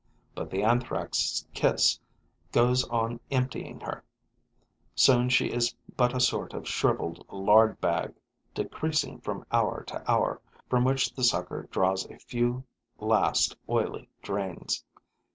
But 0.33 0.49
the 0.49 0.63
Anthrax' 0.63 1.45
kiss 1.53 1.99
goes 2.51 2.83
on 2.85 3.19
emptying 3.29 3.81
her: 3.81 4.03
soon 4.95 5.29
she 5.29 5.51
is 5.53 5.75
but 5.95 6.15
a 6.15 6.19
sort 6.19 6.55
of 6.55 6.67
shriveled 6.67 7.23
lard 7.31 7.79
bag, 7.79 8.15
decreasing 8.55 9.19
from 9.21 9.45
hour 9.51 9.83
to 9.83 10.03
hour, 10.11 10.41
from 10.67 10.85
which 10.85 11.13
the 11.13 11.23
sucker 11.23 11.67
draws 11.69 12.07
a 12.09 12.17
few 12.17 12.63
last 12.97 13.55
oily 13.69 14.09
drains. 14.23 14.83